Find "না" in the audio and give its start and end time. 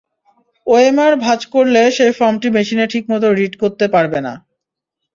4.25-4.33